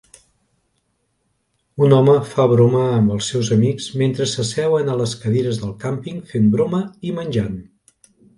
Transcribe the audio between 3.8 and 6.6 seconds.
mentre s'asseuen a les cadires del càmping fent